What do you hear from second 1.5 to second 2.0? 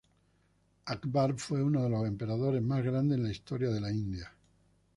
uno de